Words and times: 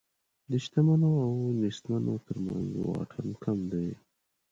د 0.51 0.53
شتمنو 0.63 1.11
او 1.25 1.33
نېستمنو 1.61 2.15
تر 2.27 2.37
منځ 2.45 2.67
واټن 2.75 3.27
کم 3.43 3.57
دی. 3.71 3.89